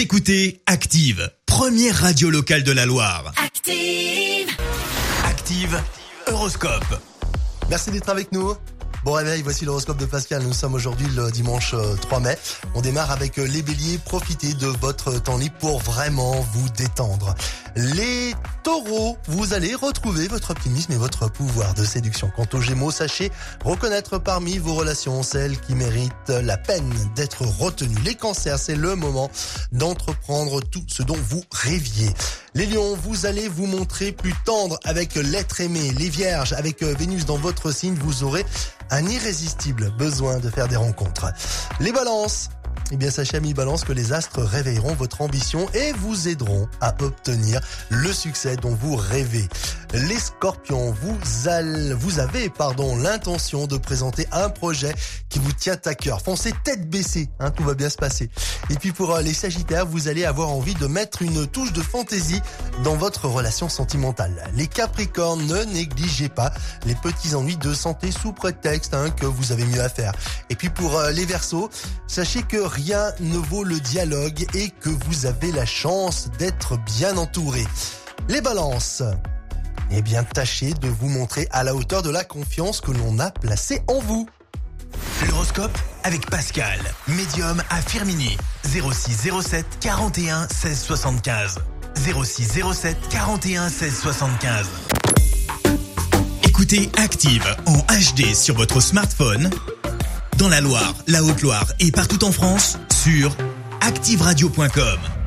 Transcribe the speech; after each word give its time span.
Vous 0.00 0.04
écoutez 0.04 0.62
Active, 0.64 1.30
première 1.44 1.94
radio 1.94 2.30
locale 2.30 2.62
de 2.62 2.72
la 2.72 2.86
Loire. 2.86 3.34
Active. 3.36 4.48
Active, 5.26 5.78
Horoscope. 6.26 7.02
Merci 7.68 7.90
d'être 7.90 8.08
avec 8.08 8.32
nous. 8.32 8.54
Bon 9.02 9.12
réveil, 9.12 9.40
voici 9.40 9.64
l'horoscope 9.64 9.96
de 9.96 10.04
Pascal. 10.04 10.42
Nous 10.42 10.52
sommes 10.52 10.74
aujourd'hui 10.74 11.06
le 11.16 11.30
dimanche 11.30 11.72
euh, 11.72 11.96
3 11.96 12.20
mai. 12.20 12.36
On 12.74 12.82
démarre 12.82 13.10
avec 13.10 13.38
euh, 13.38 13.46
les 13.46 13.62
béliers. 13.62 13.96
Profitez 13.96 14.52
de 14.52 14.66
votre 14.66 15.18
temps 15.22 15.38
libre 15.38 15.54
pour 15.58 15.80
vraiment 15.80 16.32
vous 16.52 16.68
détendre. 16.76 17.34
Les 17.76 18.34
taureaux, 18.62 19.16
vous 19.26 19.54
allez 19.54 19.74
retrouver 19.74 20.28
votre 20.28 20.50
optimisme 20.50 20.92
et 20.92 20.98
votre 20.98 21.32
pouvoir 21.32 21.72
de 21.72 21.82
séduction. 21.82 22.30
Quant 22.36 22.46
aux 22.52 22.60
gémeaux, 22.60 22.90
sachez 22.90 23.32
reconnaître 23.64 24.18
parmi 24.18 24.58
vos 24.58 24.74
relations 24.74 25.22
celles 25.22 25.58
qui 25.58 25.74
méritent 25.74 26.28
la 26.28 26.58
peine 26.58 26.92
d'être 27.16 27.46
retenues. 27.46 27.96
Les 28.04 28.16
cancers, 28.16 28.58
c'est 28.58 28.76
le 28.76 28.96
moment 28.96 29.30
d'entreprendre 29.72 30.60
tout 30.60 30.84
ce 30.88 31.02
dont 31.02 31.18
vous 31.26 31.42
rêviez. 31.50 32.10
Les 32.54 32.66
lions, 32.66 32.96
vous 32.96 33.26
allez 33.26 33.48
vous 33.48 33.66
montrer 33.66 34.10
plus 34.10 34.34
tendre 34.44 34.78
avec 34.84 35.14
l'être 35.14 35.60
aimé. 35.60 35.92
Les 35.96 36.08
vierges, 36.08 36.52
avec 36.52 36.82
euh, 36.82 36.94
Vénus 36.98 37.24
dans 37.24 37.36
votre 37.36 37.70
signe, 37.70 37.94
vous 37.94 38.24
aurez 38.24 38.44
un 38.90 39.06
irrésistible 39.06 39.92
besoin 39.96 40.38
de 40.38 40.50
faire 40.50 40.66
des 40.66 40.74
rencontres. 40.74 41.32
Les 41.78 41.92
balances, 41.92 42.48
eh 42.90 42.96
bien, 42.96 43.10
sachez, 43.10 43.36
amis 43.36 43.54
balance, 43.54 43.84
que 43.84 43.92
les 43.92 44.12
astres 44.12 44.42
réveilleront 44.42 44.94
votre 44.94 45.20
ambition 45.20 45.68
et 45.74 45.92
vous 45.92 46.26
aideront 46.26 46.66
à 46.80 46.92
obtenir 47.00 47.60
le 47.88 48.12
succès 48.12 48.56
dont 48.56 48.74
vous 48.74 48.96
rêvez. 48.96 49.48
Les 49.92 50.20
scorpions, 50.20 50.94
vous, 51.02 51.48
allez, 51.48 51.92
vous 51.94 52.20
avez, 52.20 52.48
pardon, 52.48 52.96
l'intention 52.96 53.66
de 53.66 53.76
présenter 53.76 54.24
un 54.30 54.48
projet 54.48 54.94
qui 55.28 55.40
vous 55.40 55.52
tient 55.52 55.78
à 55.84 55.94
cœur. 55.96 56.20
Foncez 56.22 56.52
tête 56.62 56.88
baissée, 56.88 57.28
hein, 57.40 57.50
tout 57.50 57.64
va 57.64 57.74
bien 57.74 57.90
se 57.90 57.96
passer. 57.96 58.30
Et 58.70 58.74
puis 58.74 58.92
pour 58.92 59.12
euh, 59.12 59.20
les 59.20 59.34
sagittaires, 59.34 59.86
vous 59.86 60.06
allez 60.06 60.24
avoir 60.24 60.50
envie 60.50 60.74
de 60.74 60.86
mettre 60.86 61.22
une 61.22 61.44
touche 61.48 61.72
de 61.72 61.82
fantaisie 61.82 62.40
dans 62.84 62.94
votre 62.94 63.26
relation 63.26 63.68
sentimentale. 63.68 64.48
Les 64.54 64.68
capricornes, 64.68 65.44
ne 65.46 65.64
négligez 65.64 66.28
pas 66.28 66.52
les 66.86 66.94
petits 66.94 67.34
ennuis 67.34 67.56
de 67.56 67.74
santé 67.74 68.12
sous 68.12 68.32
prétexte 68.32 68.94
hein, 68.94 69.10
que 69.10 69.26
vous 69.26 69.50
avez 69.50 69.64
mieux 69.64 69.82
à 69.82 69.88
faire. 69.88 70.12
Et 70.50 70.54
puis 70.54 70.68
pour 70.68 70.98
euh, 70.98 71.10
les 71.10 71.24
versos, 71.24 71.68
sachez 72.06 72.42
que 72.42 72.58
rien 72.58 73.12
ne 73.18 73.38
vaut 73.38 73.64
le 73.64 73.80
dialogue 73.80 74.46
et 74.54 74.70
que 74.70 74.90
vous 74.90 75.26
avez 75.26 75.50
la 75.50 75.66
chance 75.66 76.28
d'être 76.38 76.78
bien 76.96 77.16
entouré. 77.16 77.66
Les 78.28 78.40
balances. 78.40 79.02
Eh 79.92 80.02
bien, 80.02 80.22
tâchez 80.22 80.72
de 80.74 80.88
vous 80.88 81.08
montrer 81.08 81.48
à 81.50 81.64
la 81.64 81.74
hauteur 81.74 82.02
de 82.02 82.10
la 82.10 82.24
confiance 82.24 82.80
que 82.80 82.92
l'on 82.92 83.18
a 83.18 83.30
placée 83.30 83.80
en 83.88 83.98
vous. 84.00 84.28
L'horoscope 85.28 85.76
avec 86.04 86.28
Pascal, 86.30 86.78
médium 87.08 87.62
à 87.70 87.80
Firmini. 87.82 88.36
06 88.64 89.30
07 89.42 89.66
41 89.80 90.48
16 90.48 90.80
75. 90.80 91.58
06 91.96 92.60
07 92.72 92.96
41 93.10 93.68
16 93.68 94.00
75. 94.00 94.66
Écoutez 96.44 96.90
Active 96.96 97.44
en 97.66 97.78
HD 97.78 98.34
sur 98.34 98.54
votre 98.54 98.80
smartphone, 98.80 99.50
dans 100.38 100.48
la 100.48 100.60
Loire, 100.60 100.94
la 101.06 101.22
Haute-Loire 101.22 101.72
et 101.80 101.90
partout 101.90 102.24
en 102.24 102.32
France, 102.32 102.78
sur 102.92 103.34
activeradio.com. 103.80 105.19